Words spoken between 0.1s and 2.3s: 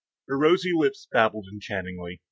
Her rosy lips babbled enchantingly.